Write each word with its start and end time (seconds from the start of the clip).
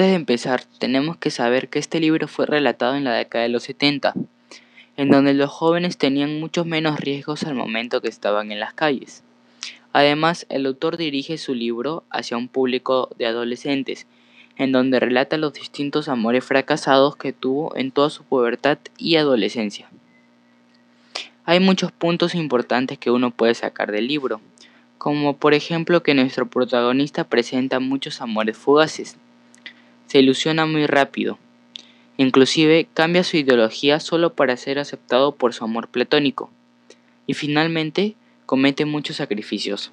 Antes 0.00 0.12
de 0.12 0.16
empezar, 0.16 0.64
tenemos 0.78 1.18
que 1.18 1.30
saber 1.30 1.68
que 1.68 1.78
este 1.78 2.00
libro 2.00 2.26
fue 2.26 2.46
relatado 2.46 2.94
en 2.94 3.04
la 3.04 3.12
década 3.12 3.42
de 3.42 3.50
los 3.50 3.64
70, 3.64 4.14
en 4.96 5.10
donde 5.10 5.34
los 5.34 5.50
jóvenes 5.50 5.98
tenían 5.98 6.40
muchos 6.40 6.64
menos 6.64 6.98
riesgos 6.98 7.42
al 7.42 7.54
momento 7.54 8.00
que 8.00 8.08
estaban 8.08 8.50
en 8.50 8.60
las 8.60 8.72
calles. 8.72 9.22
Además, 9.92 10.46
el 10.48 10.64
autor 10.64 10.96
dirige 10.96 11.36
su 11.36 11.54
libro 11.54 12.02
hacia 12.08 12.38
un 12.38 12.48
público 12.48 13.10
de 13.18 13.26
adolescentes, 13.26 14.06
en 14.56 14.72
donde 14.72 15.00
relata 15.00 15.36
los 15.36 15.52
distintos 15.52 16.08
amores 16.08 16.46
fracasados 16.46 17.16
que 17.16 17.34
tuvo 17.34 17.76
en 17.76 17.90
toda 17.90 18.08
su 18.08 18.24
pubertad 18.24 18.78
y 18.96 19.16
adolescencia. 19.16 19.90
Hay 21.44 21.60
muchos 21.60 21.92
puntos 21.92 22.34
importantes 22.34 22.96
que 22.96 23.10
uno 23.10 23.32
puede 23.32 23.54
sacar 23.54 23.92
del 23.92 24.08
libro, 24.08 24.40
como 24.96 25.36
por 25.36 25.52
ejemplo 25.52 26.02
que 26.02 26.14
nuestro 26.14 26.46
protagonista 26.46 27.24
presenta 27.24 27.80
muchos 27.80 28.22
amores 28.22 28.56
fugaces, 28.56 29.18
se 30.10 30.18
ilusiona 30.18 30.66
muy 30.66 30.88
rápido, 30.88 31.38
inclusive 32.16 32.88
cambia 32.94 33.22
su 33.22 33.36
ideología 33.36 34.00
solo 34.00 34.34
para 34.34 34.56
ser 34.56 34.80
aceptado 34.80 35.36
por 35.36 35.54
su 35.54 35.62
amor 35.62 35.86
platónico, 35.86 36.50
y 37.28 37.34
finalmente 37.34 38.16
comete 38.44 38.86
muchos 38.86 39.18
sacrificios. 39.18 39.92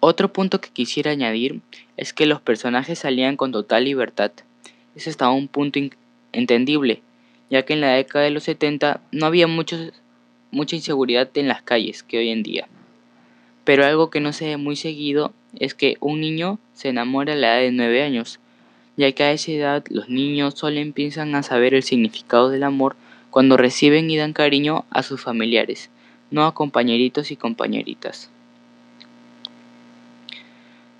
Otro 0.00 0.30
punto 0.30 0.60
que 0.60 0.68
quisiera 0.68 1.12
añadir 1.12 1.62
es 1.96 2.12
que 2.12 2.26
los 2.26 2.42
personajes 2.42 2.98
salían 2.98 3.38
con 3.38 3.50
total 3.50 3.84
libertad. 3.84 4.32
Es 4.94 5.08
hasta 5.08 5.30
un 5.30 5.48
punto 5.48 5.80
entendible, 6.32 7.00
ya 7.48 7.64
que 7.64 7.72
en 7.72 7.80
la 7.80 7.94
década 7.94 8.26
de 8.26 8.30
los 8.30 8.44
70 8.44 9.00
no 9.10 9.24
había 9.24 9.46
mucha 9.46 10.76
inseguridad 10.76 11.30
en 11.32 11.48
las 11.48 11.62
calles 11.62 12.02
que 12.02 12.18
hoy 12.18 12.28
en 12.28 12.42
día. 12.42 12.68
Pero 13.64 13.84
algo 13.84 14.10
que 14.10 14.20
no 14.20 14.32
se 14.32 14.46
ve 14.46 14.56
muy 14.56 14.76
seguido 14.76 15.32
es 15.58 15.74
que 15.74 15.96
un 16.00 16.20
niño 16.20 16.58
se 16.74 16.88
enamora 16.88 17.32
a 17.32 17.36
la 17.36 17.60
edad 17.60 17.62
de 17.62 17.72
9 17.72 18.02
años, 18.02 18.40
ya 18.96 19.10
que 19.12 19.24
a 19.24 19.32
esa 19.32 19.52
edad 19.52 19.84
los 19.88 20.08
niños 20.08 20.54
solo 20.54 20.78
empiezan 20.78 21.34
a 21.34 21.42
saber 21.42 21.74
el 21.74 21.82
significado 21.82 22.50
del 22.50 22.62
amor 22.62 22.96
cuando 23.30 23.56
reciben 23.56 24.10
y 24.10 24.16
dan 24.16 24.32
cariño 24.32 24.84
a 24.90 25.02
sus 25.02 25.20
familiares, 25.20 25.90
no 26.30 26.44
a 26.44 26.54
compañeritos 26.54 27.30
y 27.30 27.36
compañeritas. 27.36 28.30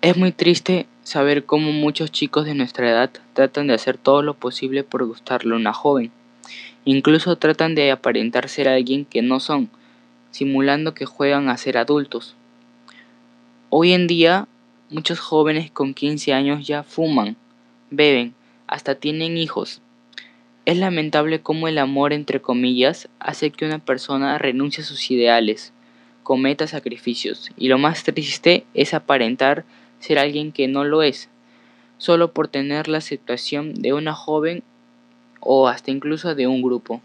Es 0.00 0.16
muy 0.16 0.30
triste 0.30 0.86
saber 1.02 1.44
cómo 1.44 1.72
muchos 1.72 2.12
chicos 2.12 2.44
de 2.44 2.54
nuestra 2.54 2.88
edad 2.88 3.10
tratan 3.32 3.66
de 3.66 3.74
hacer 3.74 3.98
todo 3.98 4.22
lo 4.22 4.34
posible 4.34 4.84
por 4.84 5.04
gustarle 5.06 5.54
a 5.54 5.56
una 5.56 5.72
joven. 5.72 6.12
Incluso 6.84 7.36
tratan 7.36 7.74
de 7.74 7.90
aparentar 7.90 8.48
ser 8.48 8.68
alguien 8.68 9.04
que 9.04 9.22
no 9.22 9.40
son, 9.40 9.70
simulando 10.30 10.94
que 10.94 11.04
juegan 11.04 11.48
a 11.48 11.56
ser 11.56 11.78
adultos. 11.78 12.36
Hoy 13.70 13.92
en 13.92 14.06
día, 14.06 14.48
muchos 14.88 15.20
jóvenes 15.20 15.70
con 15.70 15.92
15 15.92 16.32
años 16.32 16.66
ya 16.66 16.84
fuman, 16.84 17.36
beben, 17.90 18.32
hasta 18.66 18.94
tienen 18.94 19.36
hijos. 19.36 19.82
Es 20.64 20.78
lamentable 20.78 21.42
cómo 21.42 21.68
el 21.68 21.76
amor, 21.76 22.14
entre 22.14 22.40
comillas, 22.40 23.10
hace 23.20 23.50
que 23.50 23.66
una 23.66 23.78
persona 23.78 24.38
renuncie 24.38 24.82
a 24.82 24.86
sus 24.86 25.10
ideales, 25.10 25.74
cometa 26.22 26.66
sacrificios, 26.66 27.50
y 27.58 27.68
lo 27.68 27.76
más 27.76 28.04
triste 28.04 28.64
es 28.72 28.94
aparentar 28.94 29.66
ser 29.98 30.18
alguien 30.18 30.50
que 30.50 30.66
no 30.66 30.84
lo 30.84 31.02
es, 31.02 31.28
solo 31.98 32.32
por 32.32 32.48
tener 32.48 32.88
la 32.88 33.02
situación 33.02 33.74
de 33.74 33.92
una 33.92 34.14
joven 34.14 34.62
o 35.40 35.68
hasta 35.68 35.90
incluso 35.90 36.34
de 36.34 36.46
un 36.46 36.62
grupo. 36.62 37.02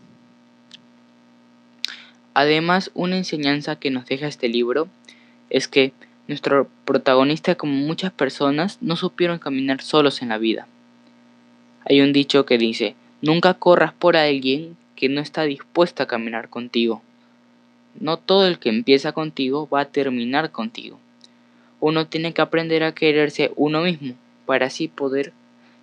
Además, 2.34 2.90
una 2.94 3.18
enseñanza 3.18 3.76
que 3.76 3.92
nos 3.92 4.06
deja 4.06 4.28
este 4.28 4.48
libro 4.48 4.88
es 5.50 5.68
que 5.68 5.92
nuestro 6.34 6.68
protagonista, 6.86 7.56
como 7.56 7.74
muchas 7.74 8.12
personas, 8.12 8.78
no 8.82 8.96
supieron 8.96 9.40
caminar 9.40 9.82
solos 9.82 10.22
en 10.22 10.30
la 10.30 10.38
vida. 10.38 10.68
Hay 11.86 12.02
un 12.02 12.14
dicho 12.14 12.46
que 12.46 12.58
dice, 12.58 12.96
nunca 13.22 13.54
corras 13.54 13.94
por 13.94 14.18
alguien 14.18 14.76
que 14.96 15.10
no 15.10 15.22
está 15.22 15.44
dispuesto 15.44 16.04
a 16.04 16.08
caminar 16.08 16.50
contigo. 16.50 17.02
No 18.00 18.18
todo 18.18 18.48
el 18.48 18.60
que 18.60 18.70
empieza 18.70 19.12
contigo 19.12 19.68
va 19.70 19.82
a 19.82 19.86
terminar 19.86 20.52
contigo 20.52 21.00
uno 21.84 22.08
tiene 22.08 22.34
que 22.34 22.42
aprender 22.42 22.82
a 22.82 22.94
quererse 22.94 23.52
uno 23.58 23.82
mismo 23.82 24.14
para 24.46 24.68
así 24.68 24.88
poder 24.88 25.34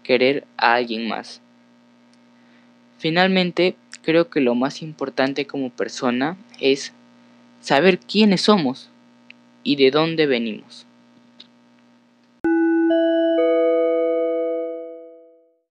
querer 0.03 0.47
a 0.57 0.73
alguien 0.73 1.07
más. 1.07 1.43
Finalmente, 2.97 3.77
creo 4.01 4.31
que 4.31 4.41
lo 4.41 4.55
más 4.55 4.81
importante 4.81 5.45
como 5.45 5.69
persona 5.69 6.39
es 6.59 6.95
saber 7.61 7.99
quiénes 7.99 8.41
somos 8.41 8.89
y 9.63 9.77
de 9.77 9.91
dónde 9.91 10.27
venimos. 10.27 10.87